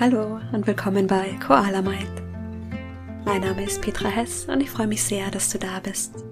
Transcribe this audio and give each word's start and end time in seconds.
Hallo 0.00 0.38
und 0.52 0.64
willkommen 0.64 1.08
bei 1.08 1.36
Koala 1.44 1.82
Mind. 1.82 2.22
Mein 3.24 3.40
Name 3.40 3.64
ist 3.64 3.82
Petra 3.82 4.08
Hess 4.08 4.44
und 4.44 4.60
ich 4.60 4.70
freue 4.70 4.86
mich 4.86 5.02
sehr, 5.02 5.28
dass 5.28 5.50
du 5.50 5.58
da 5.58 5.80
bist. 5.80 6.24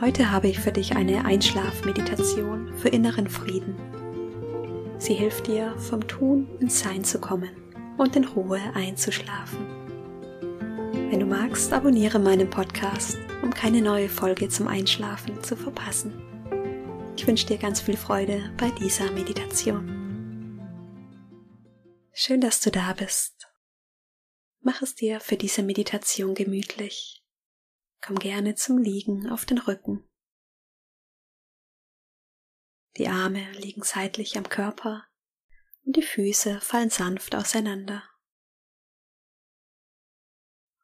Heute 0.00 0.30
habe 0.30 0.48
ich 0.48 0.58
für 0.58 0.72
dich 0.72 0.96
eine 0.96 1.26
Einschlafmeditation 1.26 2.72
für 2.78 2.88
inneren 2.88 3.28
Frieden. 3.28 3.76
Sie 4.96 5.12
hilft 5.12 5.46
dir, 5.46 5.76
vom 5.76 6.08
Tun 6.08 6.48
ins 6.58 6.80
Sein 6.80 7.04
zu 7.04 7.20
kommen 7.20 7.50
und 7.98 8.16
in 8.16 8.24
Ruhe 8.24 8.60
einzuschlafen. 8.74 9.58
Wenn 11.10 11.20
du 11.20 11.26
magst, 11.26 11.70
abonniere 11.74 12.18
meinen 12.18 12.48
Podcast, 12.48 13.18
um 13.42 13.52
keine 13.52 13.82
neue 13.82 14.08
Folge 14.08 14.48
zum 14.48 14.68
Einschlafen 14.68 15.42
zu 15.42 15.54
verpassen. 15.54 16.14
Ich 17.14 17.26
wünsche 17.26 17.46
dir 17.46 17.58
ganz 17.58 17.82
viel 17.82 17.98
Freude 17.98 18.40
bei 18.56 18.70
dieser 18.70 19.12
Meditation. 19.12 19.97
Schön, 22.20 22.40
dass 22.40 22.60
du 22.60 22.72
da 22.72 22.94
bist. 22.94 23.46
Mach 24.58 24.82
es 24.82 24.96
dir 24.96 25.20
für 25.20 25.36
diese 25.36 25.62
Meditation 25.62 26.34
gemütlich. 26.34 27.24
Komm 28.00 28.16
gerne 28.16 28.56
zum 28.56 28.78
Liegen 28.78 29.30
auf 29.30 29.44
den 29.44 29.58
Rücken. 29.58 30.04
Die 32.96 33.06
Arme 33.06 33.52
liegen 33.52 33.84
seitlich 33.84 34.36
am 34.36 34.48
Körper 34.48 35.06
und 35.84 35.94
die 35.94 36.02
Füße 36.02 36.60
fallen 36.60 36.90
sanft 36.90 37.36
auseinander. 37.36 38.02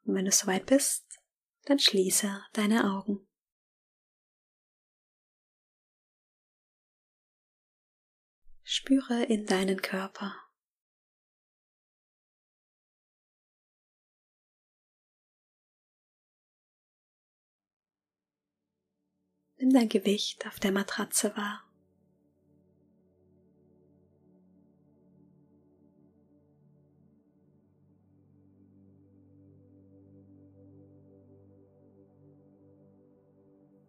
Und 0.05 0.15
wenn 0.15 0.23
du 0.23 0.31
soweit 0.31 0.65
bist, 0.67 1.19
dann 1.65 1.79
schließe 1.79 2.45
deine 2.53 2.85
Augen. 2.95 3.27
Spüre 8.63 9.25
in 9.25 9.45
deinen 9.45 9.81
Körper. 9.81 10.44
Nimm 19.65 19.73
dein 19.73 19.89
Gewicht 19.89 20.45
auf 20.45 20.59
der 20.59 20.71
Matratze 20.71 21.35
wahr. 21.35 21.63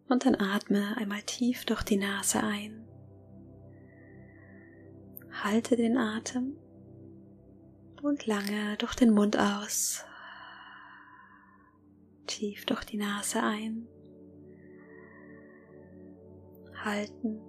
Und 0.09 0.25
dann 0.25 0.33
atme 0.33 0.97
einmal 0.97 1.21
tief 1.21 1.63
durch 1.65 1.83
die 1.83 1.97
Nase 1.97 2.41
ein. 2.41 2.87
Halte 5.43 5.75
den 5.75 5.95
Atem 5.95 6.57
und 8.01 8.25
lange 8.25 8.77
durch 8.77 8.95
den 8.95 9.11
Mund 9.11 9.37
aus. 9.37 10.03
Tief 12.25 12.65
durch 12.65 12.83
die 12.83 12.97
Nase 12.97 13.43
ein 13.43 13.87
halten, 16.83 17.41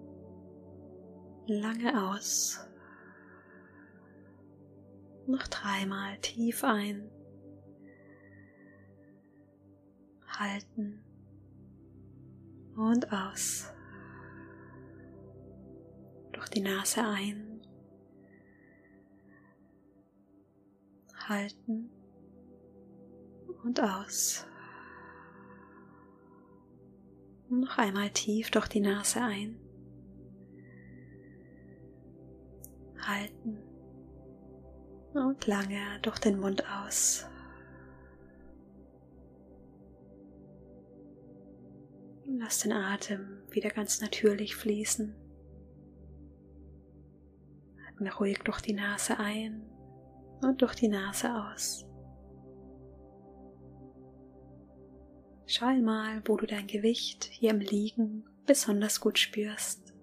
lange 1.46 2.10
aus. 2.10 2.60
Noch 5.26 5.46
dreimal 5.48 6.16
tief 6.18 6.64
ein, 6.64 7.10
halten 10.26 11.04
und 12.76 13.12
aus. 13.12 13.70
Durch 16.32 16.48
die 16.48 16.60
Nase 16.60 17.04
ein, 17.04 17.60
halten 21.28 21.90
und 23.64 23.80
aus. 23.82 24.46
Noch 27.50 27.78
einmal 27.78 28.10
tief 28.10 28.50
durch 28.50 28.68
die 28.68 28.80
Nase 28.80 29.22
ein. 29.22 29.58
Halten. 33.00 33.58
Und 35.14 35.46
lange 35.46 35.98
durch 36.02 36.18
den 36.18 36.38
Mund 36.38 36.62
aus. 36.68 37.26
Lass 42.26 42.60
den 42.60 42.72
Atem 42.72 43.42
wieder 43.50 43.70
ganz 43.70 44.02
natürlich 44.02 44.54
fließen. 44.54 45.14
Atme 47.88 48.14
ruhig 48.14 48.38
durch 48.44 48.60
die 48.60 48.74
Nase 48.74 49.18
ein 49.18 49.62
und 50.42 50.60
durch 50.60 50.74
die 50.74 50.88
Nase 50.88 51.34
aus. 51.34 51.87
Schau 55.50 55.64
einmal, 55.64 56.20
wo 56.26 56.36
du 56.36 56.44
dein 56.44 56.66
Gewicht 56.66 57.24
hier 57.24 57.52
im 57.52 57.60
Liegen 57.60 58.26
besonders 58.44 59.00
gut 59.00 59.18
spürst. 59.18 59.94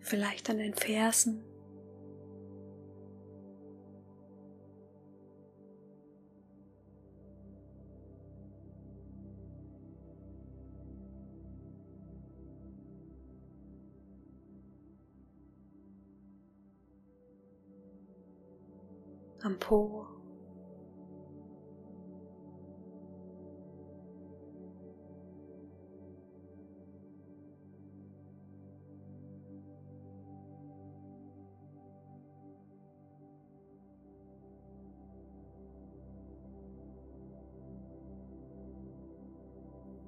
Vielleicht 0.00 0.50
an 0.50 0.58
den 0.58 0.74
Fersen 0.74 1.42
am 19.44 19.58
Po. 19.58 20.06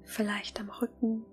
Vielleicht 0.03 0.59
am 0.59 0.71
Rücken. 0.71 1.25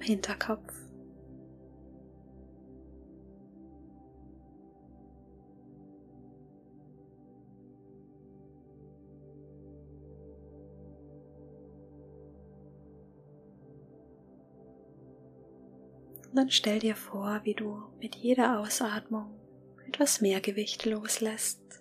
Hinterkopf. 0.00 0.80
Und 16.30 16.36
dann 16.36 16.50
stell 16.50 16.78
dir 16.78 16.94
vor, 16.94 17.40
wie 17.42 17.54
du 17.54 17.82
mit 18.00 18.14
jeder 18.14 18.60
Ausatmung 18.60 19.34
etwas 19.88 20.20
mehr 20.20 20.40
Gewicht 20.40 20.86
loslässt. 20.86 21.79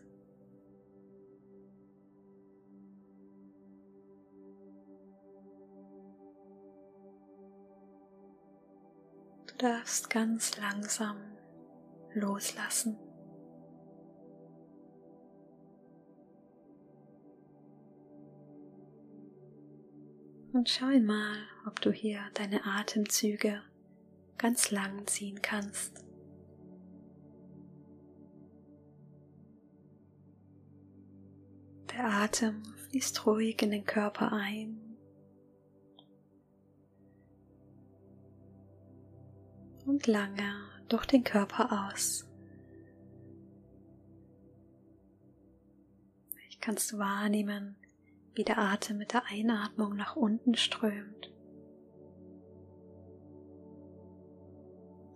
Darfst 9.60 10.10
ganz 10.10 10.58
langsam 10.58 11.18
loslassen. 12.14 12.98
Und 20.54 20.68
schau 20.68 20.88
mal, 21.00 21.38
ob 21.68 21.80
du 21.82 21.92
hier 21.92 22.22
deine 22.34 22.66
Atemzüge 22.66 23.62
ganz 24.38 24.72
lang 24.72 25.06
ziehen 25.06 25.42
kannst. 25.42 26.04
Der 31.92 32.06
Atem 32.06 32.64
fließt 32.88 33.26
ruhig 33.26 33.62
in 33.62 33.72
den 33.72 33.86
Körper 33.86 34.32
ein 34.32 34.89
und 39.86 40.08
lange 40.08 40.54
durch 40.88 41.06
den 41.06 41.24
Körper 41.24 41.90
aus. 41.90 42.28
Vielleicht 46.34 46.62
kannst 46.62 46.92
du 46.92 46.98
wahrnehmen, 46.98 47.76
wie 48.36 48.44
der 48.44 48.58
Atem 48.58 48.98
mit 48.98 49.14
der 49.14 49.26
Einatmung 49.26 49.96
nach 49.96 50.16
unten 50.16 50.56
strömt 50.56 51.32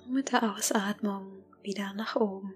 und 0.06 0.14
mit 0.14 0.32
der 0.32 0.56
Ausatmung 0.56 1.44
wieder 1.62 1.94
nach 1.94 2.16
oben. 2.16 2.54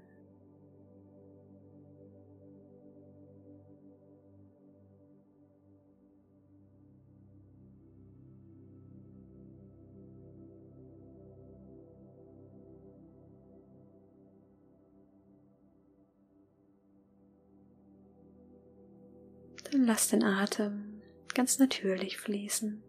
Lass 19.87 20.09
den 20.09 20.21
Atem 20.21 21.01
ganz 21.33 21.59
natürlich 21.59 22.17
fließen. 22.17 22.83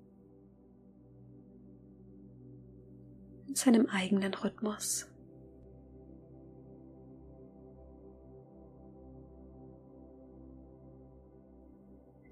In 3.46 3.54
seinem 3.54 3.86
eigenen 3.86 4.34
Rhythmus. 4.34 5.06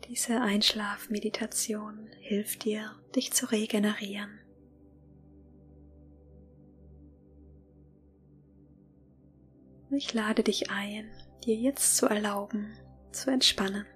Diese 0.09 0.41
Einschlafmeditation 0.41 2.09
hilft 2.21 2.65
dir, 2.65 2.91
dich 3.15 3.33
zu 3.33 3.51
regenerieren. 3.51 4.41
Ich 9.91 10.13
lade 10.13 10.43
dich 10.43 10.71
ein, 10.71 11.09
dir 11.45 11.55
jetzt 11.55 11.97
zu 11.97 12.07
erlauben, 12.07 12.73
zu 13.13 13.31
entspannen. 13.31 13.87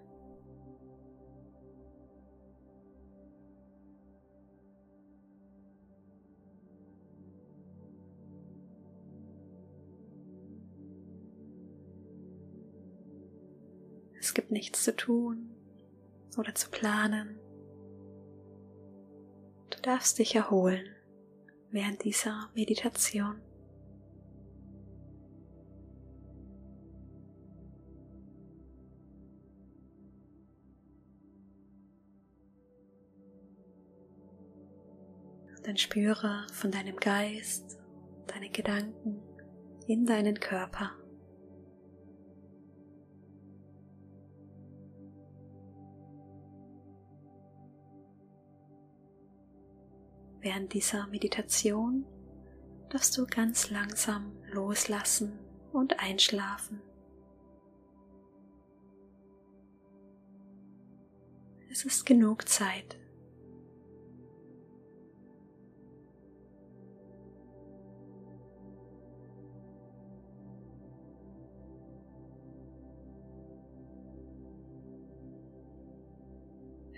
Gibt 14.41 14.53
nichts 14.53 14.85
zu 14.85 14.97
tun 14.97 15.51
oder 16.39 16.55
zu 16.55 16.71
planen. 16.71 17.39
Du 19.69 19.79
darfst 19.83 20.19
dich 20.19 20.35
erholen 20.35 20.89
während 21.71 22.03
dieser 22.05 22.49
Meditation. 22.55 23.43
Dann 35.65 35.77
spüre 35.77 36.47
von 36.55 36.71
deinem 36.71 36.97
Geist, 36.97 37.79
deine 38.27 38.49
Gedanken 38.49 39.21
in 39.87 40.07
deinen 40.07 40.41
Körper. 40.41 41.00
Während 50.43 50.73
dieser 50.73 51.07
Meditation 51.09 52.07
darfst 52.89 53.17
du 53.19 53.27
ganz 53.27 53.71
langsam 53.71 54.33
loslassen 54.51 55.39
und 55.71 56.01
einschlafen. 56.01 56.81
Es 61.71 61.85
ist 61.85 62.07
genug 62.07 62.49
Zeit. 62.49 62.99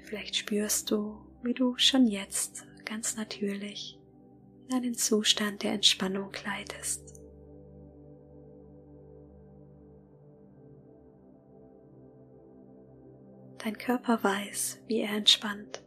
Vielleicht 0.05 0.37
spürst 0.37 0.91
du, 0.93 1.19
wie 1.43 1.55
du 1.55 1.77
schon 1.77 2.07
jetzt 2.07 2.67
ganz 2.93 3.17
natürlich 3.17 3.99
in 4.69 4.77
einen 4.77 4.95
Zustand 4.95 5.63
der 5.63 5.73
Entspannung 5.73 6.31
gleitest. 6.31 7.23
Dein 13.57 13.79
Körper 13.79 14.23
weiß, 14.23 14.83
wie 14.89 15.01
er 15.01 15.17
entspannt. 15.17 15.83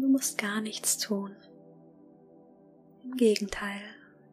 Du 0.00 0.08
musst 0.08 0.38
gar 0.38 0.62
nichts 0.62 0.96
tun. 0.96 1.36
Im 3.04 3.14
Gegenteil, 3.16 3.82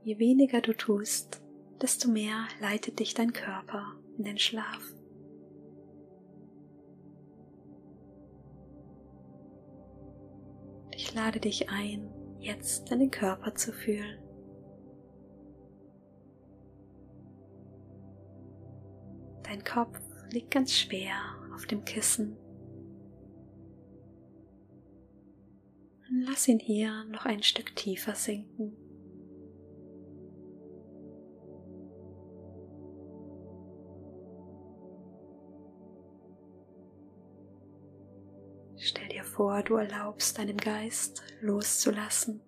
je 0.04 0.18
weniger 0.18 0.62
du 0.62 0.74
tust, 0.74 1.42
desto 1.82 2.10
mehr 2.10 2.48
leitet 2.62 3.00
dich 3.00 3.14
dein 3.14 3.34
Körper 3.34 3.94
in 4.18 4.24
den 4.24 4.38
Schlaf. 4.38 4.80
Ich 10.96 11.14
lade 11.14 11.42
dich 11.42 11.70
ein, 11.70 12.10
jetzt 12.40 12.90
deinen 12.90 13.12
Körper 13.12 13.54
zu 13.54 13.74
fühlen. 13.74 14.18
Dein 19.44 19.64
Kopf 19.66 20.00
liegt 20.32 20.52
ganz 20.52 20.74
schwer 20.74 21.16
auf 21.54 21.66
dem 21.66 21.84
Kissen 21.84 22.38
lass 26.22 26.48
ihn 26.48 26.60
hier 26.60 27.04
noch 27.06 27.26
ein 27.26 27.44
Stück 27.44 27.76
tiefer 27.76 28.16
sinken. 28.16 28.76
Stell 38.78 39.10
dir 39.10 39.24
vor, 39.24 39.62
du 39.64 39.76
erlaubst 39.76 40.38
deinem 40.38 40.58
Geist 40.58 41.22
loszulassen. 41.42 42.42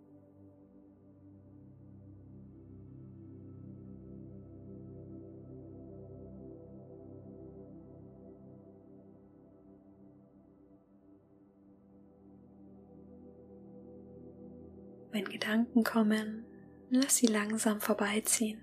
Wenn 15.12 15.26
Gedanken 15.26 15.84
kommen, 15.84 16.46
lass 16.90 17.18
sie 17.18 17.28
langsam 17.28 17.82
vorbeiziehen, 17.82 18.62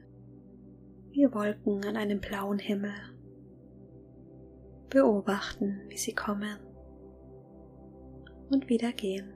wie 1.10 1.30
Wolken 1.30 1.84
an 1.84 1.96
einem 1.96 2.20
blauen 2.20 2.58
Himmel. 2.58 2.94
Beobachten, 4.88 5.82
wie 5.88 5.98
sie 5.98 6.14
kommen 6.14 6.56
und 8.48 8.70
wieder 8.70 8.92
gehen. 8.92 9.34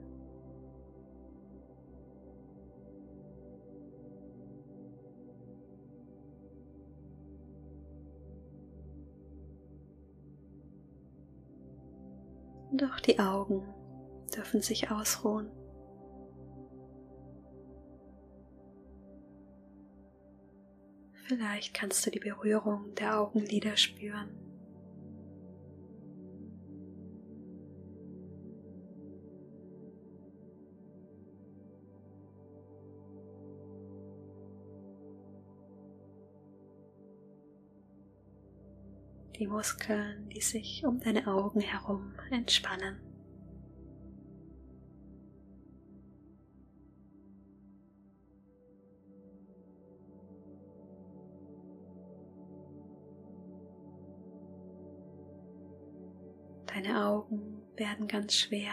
Auch 12.90 13.00
die 13.00 13.19
Augen 13.21 13.62
dürfen 14.35 14.61
sich 14.61 14.90
ausruhen. 14.90 15.50
Vielleicht 21.35 21.73
kannst 21.73 22.05
du 22.05 22.11
die 22.11 22.19
Berührung 22.19 22.95
der 22.95 23.19
Augenlider 23.19 23.75
spüren. 23.79 24.29
Die 39.39 39.47
Muskeln, 39.47 40.29
die 40.29 40.43
sich 40.43 40.85
um 40.85 41.01
deine 41.01 41.27
Augen 41.27 41.62
herum 41.62 42.12
entspannen. 42.31 43.12
Deine 56.83 57.07
Augen 57.07 57.62
werden 57.77 58.09
ganz 58.09 58.35
schwer. 58.35 58.73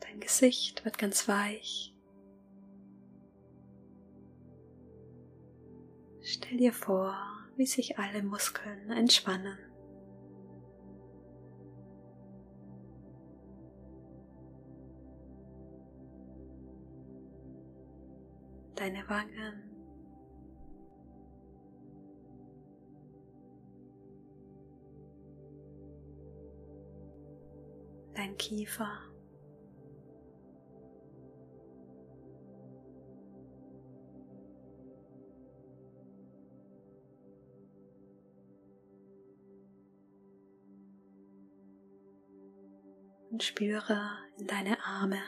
Dein 0.00 0.18
Gesicht 0.18 0.84
wird 0.84 0.98
ganz 0.98 1.28
weich. 1.28 1.94
Stell 6.20 6.56
dir 6.56 6.72
vor, 6.72 7.16
wie 7.56 7.66
sich 7.66 7.96
alle 7.98 8.24
Muskeln 8.24 8.90
entspannen. 8.90 9.73
Deine 18.84 19.08
Wangen. 19.08 19.62
Dein 28.12 28.36
Kiefer. 28.36 28.90
und 43.30 43.42
spüre 43.42 43.98
in 44.38 44.46
deine 44.46 44.78
Arme. 44.84 45.18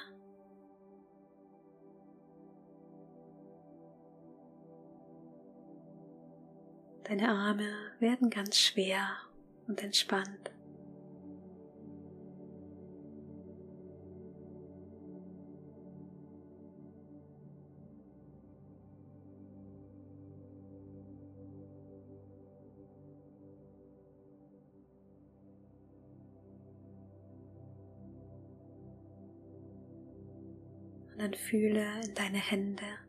Deine 7.09 7.29
Arme 7.29 7.69
werden 8.01 8.31
ganz 8.31 8.59
schwer 8.59 9.09
und 9.69 9.81
entspannt. 9.81 10.51
Und 31.13 31.19
dann 31.21 31.35
fühle 31.35 31.87
in 32.05 32.15
deine 32.15 32.39
Hände. 32.39 33.06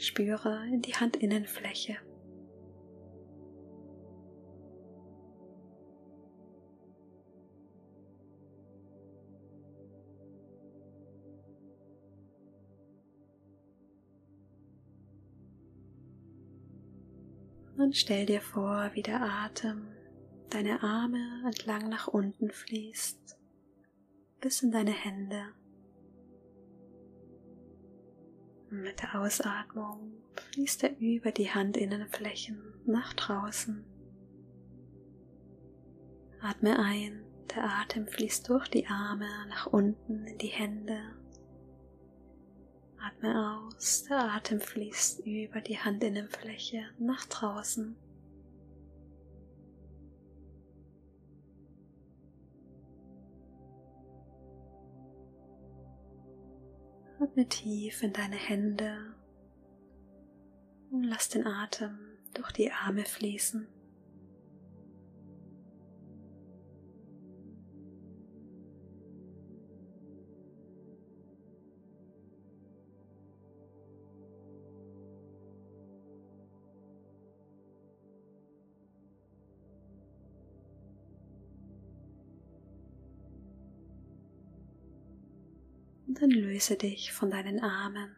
Spüre 0.00 0.66
in 0.66 0.80
die 0.80 0.94
Handinnenfläche. 0.94 1.98
Und 17.76 17.94
stell 17.94 18.24
dir 18.24 18.40
vor, 18.40 18.90
wie 18.94 19.02
der 19.02 19.20
Atem 19.20 19.88
deine 20.48 20.82
Arme 20.82 21.42
entlang 21.44 21.90
nach 21.90 22.08
unten 22.08 22.50
fließt, 22.50 23.36
bis 24.40 24.62
in 24.62 24.70
deine 24.70 24.92
Hände. 24.92 25.59
Mit 28.70 29.02
der 29.02 29.20
Ausatmung 29.20 30.12
fließt 30.52 30.84
er 30.84 30.98
über 30.98 31.32
die 31.32 31.50
Handinnenflächen 31.50 32.60
nach 32.86 33.12
draußen. 33.14 33.84
Atme 36.40 36.78
ein, 36.78 37.24
der 37.54 37.64
Atem 37.64 38.06
fließt 38.06 38.48
durch 38.48 38.68
die 38.68 38.86
Arme 38.86 39.28
nach 39.48 39.66
unten 39.66 40.26
in 40.26 40.38
die 40.38 40.46
Hände. 40.46 40.98
Atme 42.98 43.58
aus, 43.66 44.04
der 44.04 44.32
Atem 44.34 44.60
fließt 44.60 45.26
über 45.26 45.60
die 45.60 45.78
Handinnenfläche 45.78 46.82
nach 46.98 47.24
draußen. 47.26 47.96
Atme 57.22 57.46
tief 57.46 58.02
in 58.02 58.14
deine 58.14 58.36
Hände 58.36 59.14
und 60.90 61.04
lass 61.04 61.28
den 61.28 61.46
Atem 61.46 61.98
durch 62.32 62.50
die 62.52 62.72
Arme 62.72 63.04
fließen. 63.04 63.68
Dann 86.20 86.30
löse 86.30 86.76
dich 86.76 87.12
von 87.12 87.30
deinen 87.30 87.60
Armen 87.60 88.14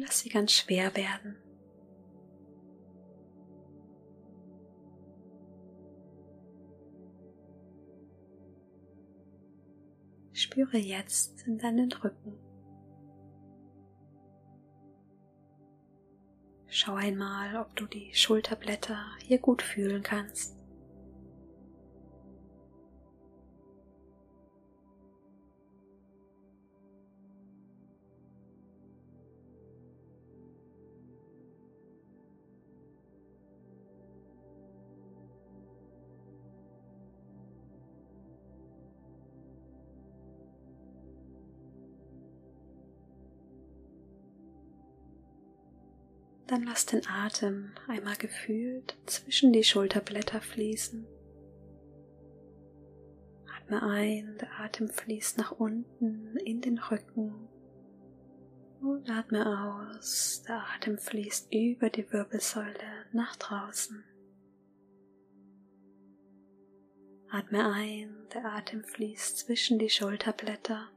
lass 0.00 0.20
sie 0.20 0.28
ganz 0.28 0.52
schwer 0.52 0.94
werden. 0.96 1.36
Spüre 10.32 10.78
jetzt 10.78 11.46
in 11.46 11.58
deinen 11.58 11.92
Rücken. 11.92 12.38
Schau 16.66 16.94
einmal, 16.94 17.56
ob 17.56 17.76
du 17.76 17.86
die 17.86 18.12
Schulterblätter 18.14 18.98
hier 19.20 19.38
gut 19.38 19.62
fühlen 19.62 20.02
kannst. 20.02 20.56
Dann 46.46 46.64
lass 46.64 46.84
den 46.86 47.06
Atem 47.06 47.72
einmal 47.88 48.16
gefühlt 48.16 48.96
zwischen 49.06 49.52
die 49.52 49.64
Schulterblätter 49.64 50.40
fließen. 50.42 51.06
Atme 53.56 53.82
ein, 53.82 54.36
der 54.38 54.60
Atem 54.60 54.90
fließt 54.90 55.38
nach 55.38 55.52
unten 55.52 56.36
in 56.36 56.60
den 56.60 56.78
Rücken. 56.78 57.48
Und 58.82 59.08
atme 59.08 59.88
aus, 59.96 60.42
der 60.46 60.62
Atem 60.74 60.98
fließt 60.98 61.50
über 61.50 61.88
die 61.88 62.12
Wirbelsäule 62.12 63.06
nach 63.12 63.36
draußen. 63.36 64.04
Atme 67.30 67.72
ein, 67.72 68.14
der 68.34 68.44
Atem 68.44 68.84
fließt 68.84 69.38
zwischen 69.38 69.78
die 69.78 69.88
Schulterblätter. 69.88 70.90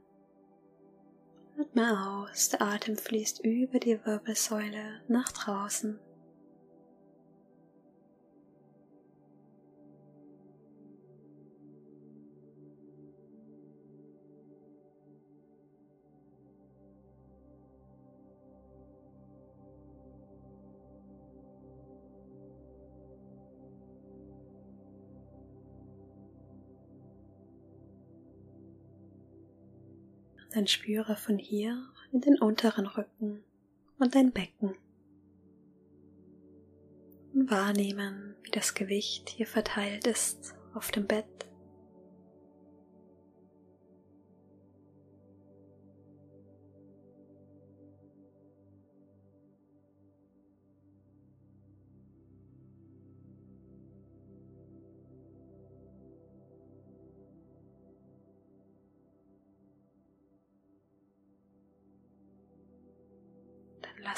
Atme 1.60 2.28
aus, 2.30 2.50
der 2.50 2.62
Atem 2.62 2.96
fließt 2.98 3.44
über 3.44 3.80
die 3.80 4.00
Wirbelsäule 4.06 5.02
nach 5.08 5.32
draußen. 5.32 6.00
Dann 30.54 30.68
spüre 30.68 31.16
von 31.16 31.38
hier 31.38 31.88
in 32.12 32.22
den 32.22 32.40
unteren 32.40 32.88
Rücken 32.88 33.44
und 34.00 34.16
dein 34.16 34.32
Becken. 34.32 34.76
Und 37.34 37.52
wahrnehmen, 37.52 38.36
wie 38.44 38.52
das 38.52 38.74
Gewicht 38.74 39.30
hier 39.30 39.48
verteilt 39.48 40.08
ist 40.08 40.56
auf 40.74 40.92
dem 40.92 41.06
Bett. 41.06 41.26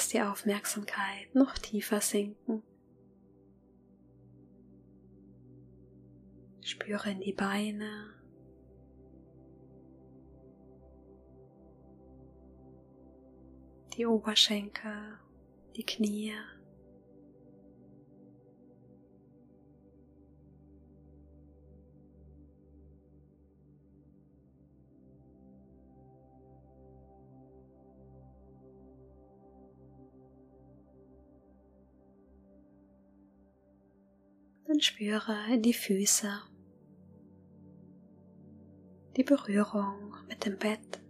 Lass 0.09 0.13
die 0.13 0.21
Aufmerksamkeit 0.21 1.33
noch 1.35 1.57
tiefer 1.57 2.01
sinken. 2.01 2.63
Spüre 6.61 7.11
in 7.11 7.19
die 7.19 7.33
Beine. 7.33 8.15
Die 13.95 14.05
Oberschenkel, 14.05 15.19
die 15.75 15.85
Knie. 15.85 16.33
Dann 34.79 34.83
spüre 34.85 35.35
in 35.53 35.61
die 35.61 35.73
Füße, 35.73 36.31
die 39.17 39.23
Berührung 39.25 40.15
mit 40.29 40.45
dem 40.45 40.57
Bett. 40.57 41.01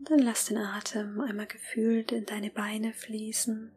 Dann 0.00 0.18
lass 0.18 0.44
den 0.44 0.58
Atem 0.58 1.22
einmal 1.22 1.46
gefühlt 1.46 2.12
in 2.12 2.26
deine 2.26 2.50
Beine 2.50 2.92
fließen 2.92 3.72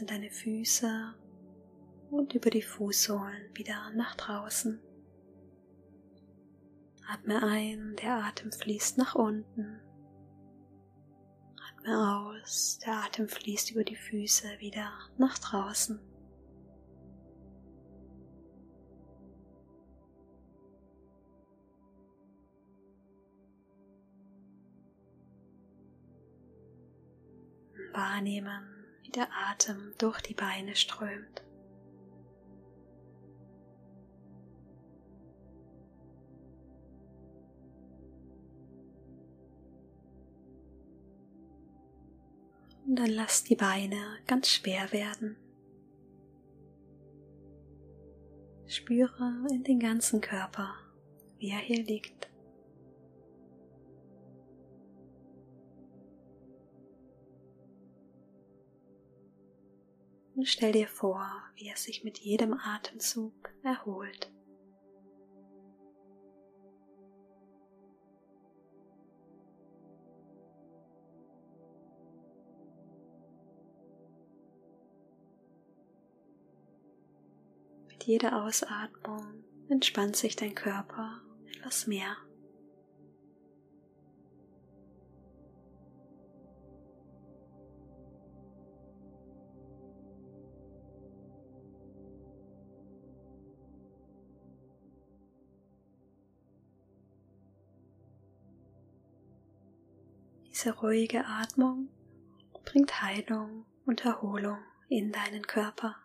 in 0.00 0.06
deine 0.06 0.30
Füße 0.30 1.14
und 2.10 2.34
über 2.34 2.50
die 2.50 2.62
Fußsohlen 2.62 3.54
wieder 3.54 3.90
nach 3.94 4.14
draußen. 4.16 4.80
Atme 7.08 7.42
ein, 7.42 7.96
der 7.96 8.24
Atem 8.24 8.52
fließt 8.52 8.98
nach 8.98 9.14
unten. 9.14 9.80
Atme 11.68 12.16
aus, 12.16 12.78
der 12.84 12.94
Atem 13.04 13.28
fließt 13.28 13.72
über 13.72 13.84
die 13.84 13.96
Füße 13.96 14.46
wieder 14.60 14.90
nach 15.18 15.38
draußen. 15.38 16.00
Wahrnehmen, 27.92 28.71
der 29.12 29.28
Atem 29.50 29.92
durch 29.98 30.20
die 30.20 30.34
Beine 30.34 30.74
strömt. 30.74 31.42
Und 42.86 42.96
dann 42.96 43.10
lass 43.10 43.44
die 43.44 43.56
Beine 43.56 44.18
ganz 44.26 44.48
schwer 44.48 44.92
werden. 44.92 45.36
Spüre 48.66 49.46
in 49.50 49.64
den 49.64 49.78
ganzen 49.78 50.20
Körper, 50.20 50.74
wie 51.38 51.50
er 51.50 51.58
hier 51.58 51.84
liegt. 51.84 52.31
Und 60.34 60.48
stell 60.48 60.72
dir 60.72 60.88
vor, 60.88 61.26
wie 61.56 61.68
er 61.68 61.76
sich 61.76 62.04
mit 62.04 62.18
jedem 62.18 62.54
Atemzug 62.54 63.32
erholt. 63.62 64.30
Mit 77.88 78.04
jeder 78.04 78.42
Ausatmung 78.44 79.44
entspannt 79.68 80.16
sich 80.16 80.34
dein 80.34 80.54
Körper 80.54 81.20
etwas 81.46 81.86
mehr. 81.86 82.16
Diese 100.62 100.76
ruhige 100.78 101.26
Atmung 101.26 101.88
bringt 102.64 103.02
Heilung 103.02 103.66
und 103.84 104.04
Erholung 104.04 104.58
in 104.88 105.10
deinen 105.10 105.44
Körper. 105.44 105.96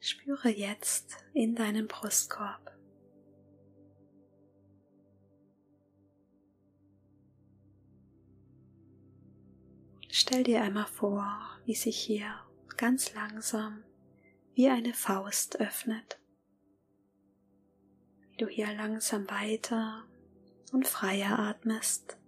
Spüre 0.00 0.48
jetzt 0.48 1.16
in 1.32 1.54
deinen 1.54 1.86
Brustkorb. 1.86 2.76
Stell 10.10 10.42
dir 10.42 10.62
einmal 10.62 10.86
vor, 10.86 11.40
wie 11.66 11.76
sich 11.76 11.96
hier 11.96 12.34
ganz 12.76 13.14
langsam 13.14 13.84
wie 14.54 14.68
eine 14.68 14.94
Faust 14.94 15.60
öffnet, 15.60 16.20
wie 18.30 18.36
du 18.36 18.46
hier 18.46 18.72
langsam 18.74 19.28
weiter 19.28 20.04
und 20.72 20.86
freier 20.86 21.38
atmest. 21.38 22.18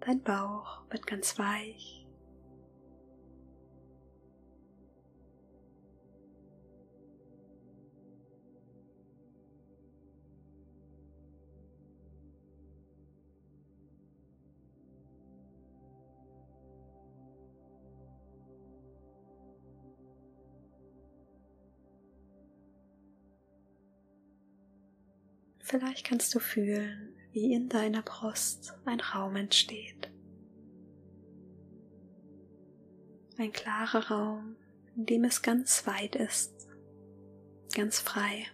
Dein 0.00 0.22
Bauch 0.22 0.82
wird 0.90 1.06
ganz 1.06 1.38
weich 1.38 2.03
Vielleicht 25.64 26.04
kannst 26.06 26.34
du 26.34 26.40
fühlen, 26.40 27.16
wie 27.32 27.54
in 27.54 27.70
deiner 27.70 28.02
Brust 28.02 28.74
ein 28.84 29.00
Raum 29.00 29.34
entsteht. 29.34 30.12
Ein 33.38 33.50
klarer 33.50 34.10
Raum, 34.10 34.56
in 34.94 35.06
dem 35.06 35.24
es 35.24 35.40
ganz 35.40 35.86
weit 35.86 36.16
ist, 36.16 36.68
ganz 37.74 37.98
frei. 37.98 38.46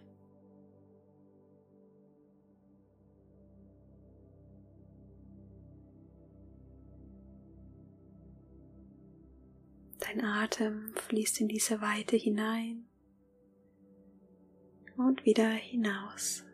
Dein 9.99 10.25
Atem 10.25 10.94
fließt 10.94 11.40
in 11.40 11.49
diese 11.49 11.81
Weite 11.81 12.14
hinein 12.16 12.88
und 14.96 15.25
wieder 15.25 15.51
hinaus. 15.51 16.44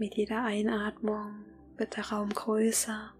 Mit 0.00 0.14
jeder 0.14 0.44
Einatmung 0.44 1.44
wird 1.76 1.94
der 1.94 2.08
Raum 2.08 2.30
größer. 2.30 3.12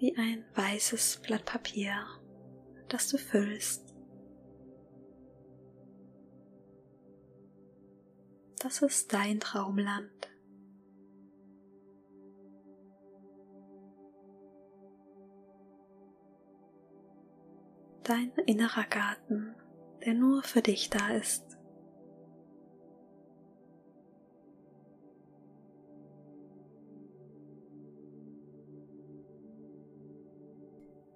Wie 0.00 0.16
ein 0.18 0.44
weißes 0.56 1.20
Blatt 1.24 1.44
Papier, 1.44 2.04
das 2.88 3.06
du 3.10 3.16
füllst. 3.16 3.94
Das 8.58 8.82
ist 8.82 9.12
dein 9.12 9.38
Traumland. 9.38 10.29
Dein 18.10 18.32
innerer 18.46 18.84
Garten, 18.90 19.54
der 20.04 20.14
nur 20.14 20.42
für 20.42 20.62
dich 20.62 20.90
da 20.90 21.10
ist. 21.10 21.44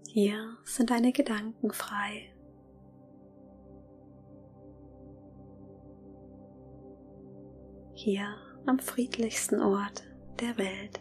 Hier 0.07 0.57
sind 0.63 0.91
deine 0.91 1.11
Gedanken 1.11 1.73
frei. 1.73 2.33
Hier 7.95 8.37
am 8.67 8.79
friedlichsten 8.79 9.61
Ort 9.61 10.05
der 10.39 10.57
Welt. 10.59 11.01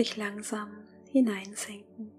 Lass 0.00 0.08
dich 0.08 0.16
langsam 0.16 0.70
hineinsinken. 1.10 2.10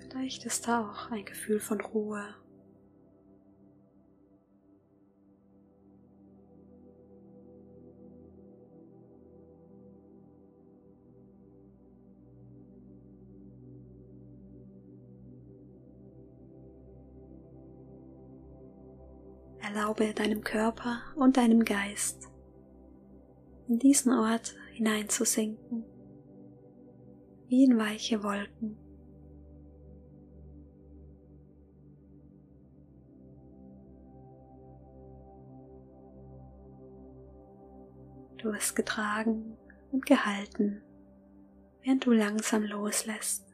Vielleicht 0.00 0.46
ist 0.46 0.66
da 0.66 0.88
auch 0.88 1.10
ein 1.10 1.26
Gefühl 1.26 1.60
von 1.60 1.82
Ruhe 1.82 2.34
Erlaube 19.72 20.12
deinem 20.14 20.42
Körper 20.42 21.00
und 21.14 21.36
deinem 21.36 21.64
Geist 21.64 22.28
in 23.68 23.78
diesen 23.78 24.12
Ort 24.12 24.56
hineinzusinken, 24.72 25.84
wie 27.46 27.64
in 27.64 27.78
weiche 27.78 28.24
Wolken. 28.24 28.76
Du 38.38 38.52
wirst 38.52 38.74
getragen 38.74 39.56
und 39.92 40.04
gehalten, 40.04 40.82
während 41.82 42.06
du 42.06 42.10
langsam 42.10 42.64
loslässt. 42.64 43.46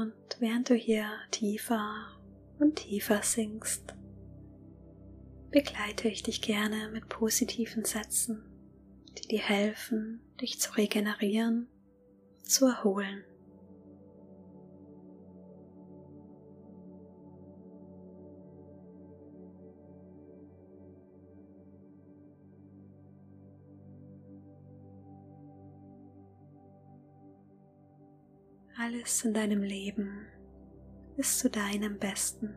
Und 0.00 0.14
während 0.38 0.70
du 0.70 0.74
hier 0.74 1.04
tiefer 1.30 2.06
und 2.58 2.76
tiefer 2.76 3.20
sinkst, 3.22 3.94
begleite 5.50 6.08
ich 6.08 6.22
dich 6.22 6.40
gerne 6.40 6.88
mit 6.90 7.10
positiven 7.10 7.84
Sätzen, 7.84 8.42
die 9.18 9.28
dir 9.28 9.42
helfen, 9.42 10.22
dich 10.40 10.58
zu 10.58 10.74
regenerieren, 10.74 11.68
zu 12.42 12.64
erholen. 12.64 13.24
Alles 28.82 29.26
in 29.26 29.34
deinem 29.34 29.62
Leben 29.62 30.26
ist 31.18 31.38
zu 31.38 31.50
deinem 31.50 31.98
Besten. 31.98 32.54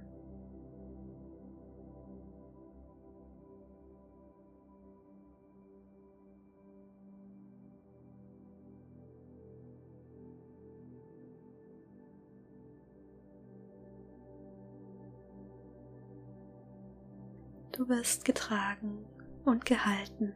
Du 17.74 17.90
wirst 17.90 18.24
getragen 18.24 19.06
und 19.44 19.66
gehalten. 19.66 20.34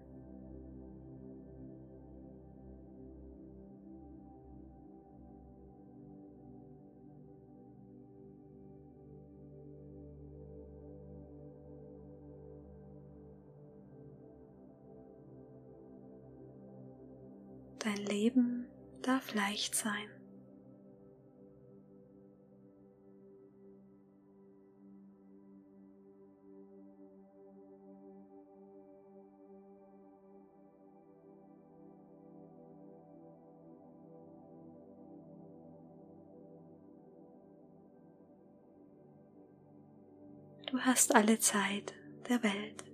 Leben 18.28 18.68
darf 19.04 19.34
leicht 19.34 19.74
sein. 19.74 20.10
Du 40.70 40.78
hast 40.82 41.16
alle 41.16 41.40
Zeit 41.40 41.94
der 42.28 42.44
Welt. 42.44 42.87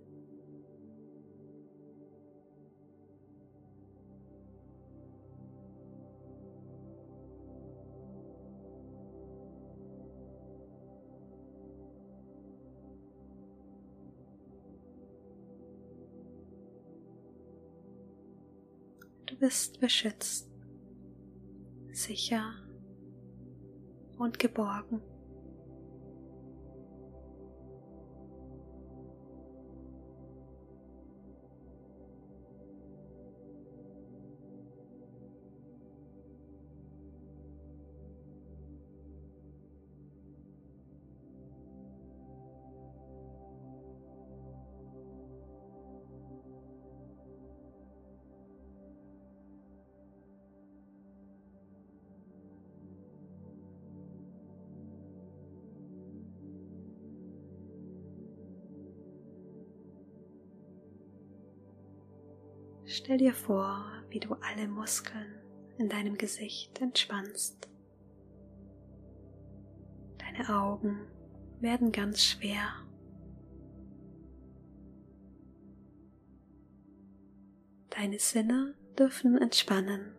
Bist 19.44 19.82
beschützt, 19.82 20.50
sicher 21.92 22.54
und 24.18 24.40
geborgen. 24.40 25.02
Stell 62.94 63.18
dir 63.18 63.34
vor, 63.34 63.86
wie 64.10 64.20
du 64.20 64.36
alle 64.36 64.68
Muskeln 64.68 65.42
in 65.78 65.90
deinem 65.90 66.16
Gesicht 66.18 66.80
entspannst. 66.80 67.68
Deine 70.20 70.50
Augen 70.50 71.00
werden 71.60 71.92
ganz 71.92 72.24
schwer. 72.24 72.70
Deine 77.90 78.20
Sinne 78.20 78.76
dürfen 78.98 79.38
entspannen. 79.38 80.16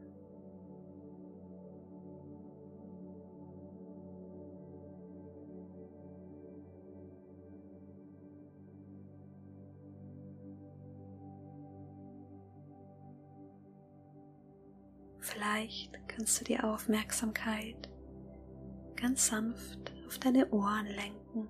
Vielleicht 15.64 16.08
kannst 16.08 16.38
du 16.38 16.44
die 16.44 16.60
Aufmerksamkeit 16.60 17.88
ganz 18.96 19.28
sanft 19.28 19.94
auf 20.06 20.18
deine 20.18 20.50
Ohren 20.50 20.84
lenken. 20.84 21.48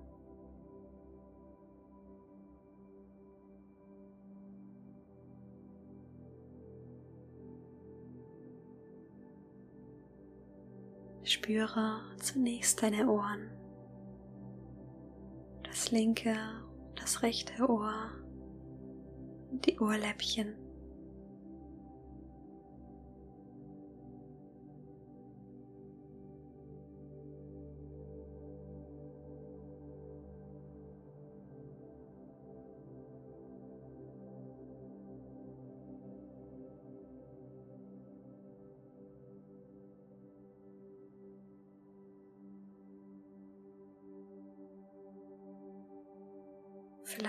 Spüre 11.23 11.99
zunächst 12.17 12.81
deine 12.81 13.09
Ohren, 13.09 13.49
das 15.63 15.91
linke, 15.91 16.37
das 16.95 17.21
rechte 17.21 17.67
Ohr 17.69 18.11
und 19.51 19.65
die 19.65 19.77
Ohrläppchen. 19.77 20.64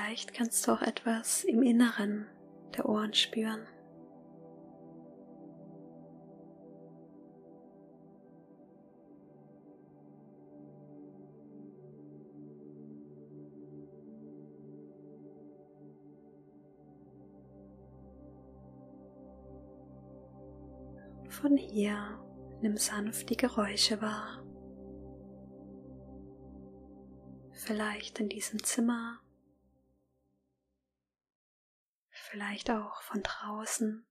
Vielleicht 0.07 0.35
kannst 0.35 0.64
du 0.69 0.71
auch 0.71 0.83
etwas 0.83 1.42
im 1.42 1.64
Inneren 1.64 2.27
der 2.77 2.88
Ohren 2.88 3.12
spüren. 3.12 3.66
Von 21.29 21.57
hier 21.57 21.97
nimm 22.62 22.77
sanft 22.77 23.29
die 23.29 23.37
Geräusche 23.37 24.01
wahr. 24.01 24.40
Vielleicht 27.51 28.21
in 28.21 28.29
diesem 28.29 28.62
Zimmer 28.62 29.19
vielleicht 32.37 32.68
auch 32.70 33.01
von 33.01 33.22
draußen. 33.22 34.07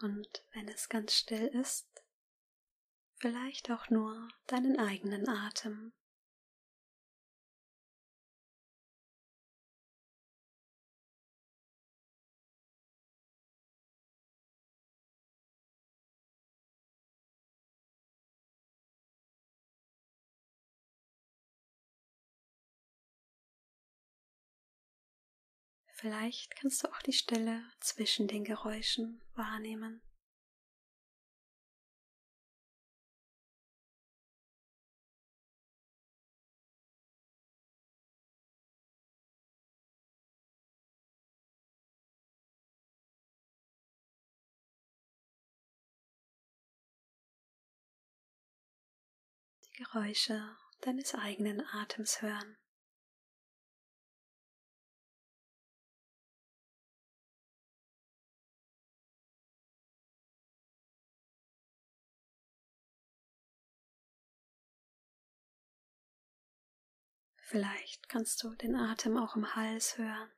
Und 0.00 0.44
wenn 0.54 0.66
es 0.66 0.88
ganz 0.88 1.14
still 1.14 1.46
ist, 1.46 1.86
vielleicht 3.20 3.70
auch 3.70 3.88
nur 3.90 4.28
deinen 4.48 4.80
eigenen 4.80 5.28
Atem. 5.28 5.92
Vielleicht 26.04 26.54
kannst 26.56 26.84
du 26.84 26.88
auch 26.88 27.00
die 27.00 27.14
Stille 27.14 27.64
zwischen 27.80 28.28
den 28.28 28.44
Geräuschen 28.44 29.22
wahrnehmen. 29.36 30.02
Die 49.64 49.82
Geräusche 49.82 50.54
deines 50.82 51.14
eigenen 51.14 51.62
Atems 51.62 52.20
hören. 52.20 52.58
Vielleicht 67.54 68.08
kannst 68.08 68.42
du 68.42 68.52
den 68.56 68.74
Atem 68.74 69.16
auch 69.16 69.36
im 69.36 69.54
Hals 69.54 69.96
hören, 69.96 70.28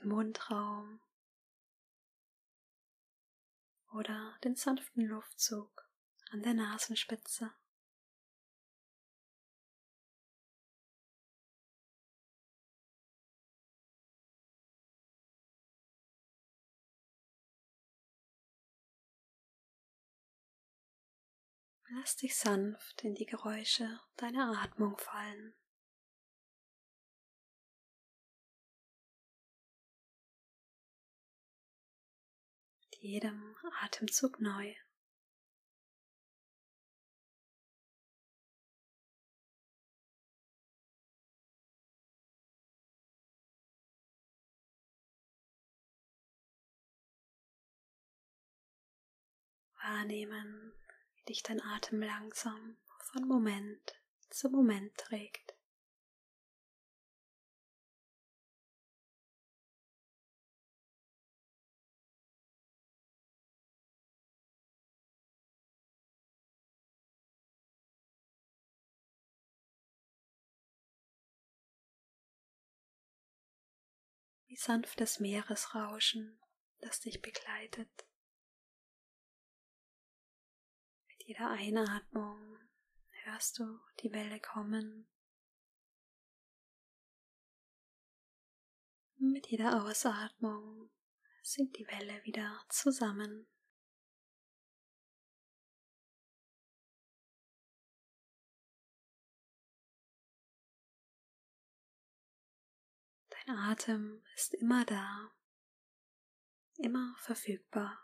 im 0.00 0.08
Mundraum 0.08 0.98
oder 3.92 4.34
den 4.44 4.56
sanften 4.56 5.04
Luftzug 5.04 5.86
an 6.30 6.40
der 6.40 6.54
Nasenspitze. 6.54 7.52
Lass 21.96 22.16
dich 22.16 22.34
sanft 22.36 23.04
in 23.04 23.14
die 23.14 23.24
Geräusche 23.24 24.00
deiner 24.16 24.60
Atmung 24.60 24.98
fallen. 24.98 25.54
Jedem 32.98 33.54
Atemzug 33.82 34.40
neu. 34.40 34.74
Wahrnehmen, 49.80 50.73
dich 51.24 51.42
dein 51.42 51.60
Atem 51.60 52.02
langsam 52.02 52.76
von 53.12 53.26
Moment 53.26 53.94
zu 54.30 54.50
Moment 54.50 54.96
trägt. 54.96 55.54
Wie 74.46 74.56
sanftes 74.56 75.18
Meeresrauschen, 75.18 76.40
das 76.78 77.00
dich 77.00 77.20
begleitet. 77.20 77.88
Mit 81.26 81.38
jeder 81.38 81.50
Einatmung 81.52 82.58
hörst 83.22 83.58
du 83.58 83.80
die 84.00 84.12
Welle 84.12 84.40
kommen. 84.40 85.08
Mit 89.16 89.46
jeder 89.46 89.82
Ausatmung 89.82 90.90
sinkt 91.42 91.78
die 91.78 91.86
Welle 91.86 92.22
wieder 92.24 92.62
zusammen. 92.68 93.46
Dein 103.30 103.56
Atem 103.56 104.22
ist 104.34 104.52
immer 104.52 104.84
da, 104.84 105.32
immer 106.76 107.16
verfügbar. 107.16 108.03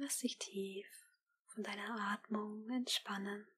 Lass 0.00 0.20
dich 0.20 0.38
tief 0.38 0.86
von 1.46 1.64
deiner 1.64 2.12
Atmung 2.12 2.70
entspannen. 2.70 3.48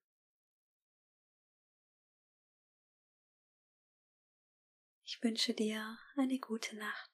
Ich 5.04 5.22
wünsche 5.22 5.52
dir 5.52 5.98
eine 6.16 6.38
gute 6.38 6.76
Nacht. 6.76 7.09